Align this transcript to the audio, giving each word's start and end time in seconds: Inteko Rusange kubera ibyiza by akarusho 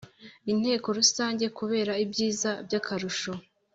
Inteko 0.51 0.87
Rusange 0.97 1.45
kubera 1.57 1.93
ibyiza 2.03 2.51
by 2.65 2.73
akarusho 2.79 3.31